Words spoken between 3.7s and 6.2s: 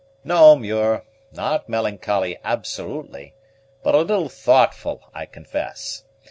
but a little thoughtful, I confess.